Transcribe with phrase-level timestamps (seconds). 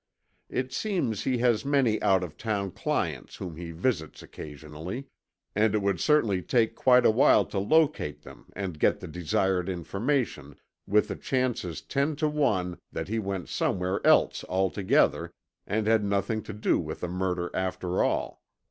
[0.49, 5.05] It seems he has many out of town clients whom he visits occasionally,
[5.53, 9.69] and it would certainly take quite a while to locate them and get the desired
[9.69, 10.55] information,
[10.87, 15.31] with the chances ten to one that he went somewhere else altogether,
[15.67, 18.41] and had nothing to do with the murder after all.